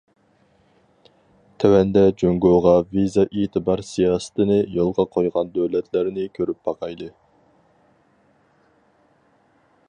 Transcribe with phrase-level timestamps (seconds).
[1.63, 7.13] تۆۋەندە جۇڭگوغا ۋىزا ئېتىبار سىياسىتىنى يولغا قويغان دۆلەتلەرنى كۆرۈپ باقايلى.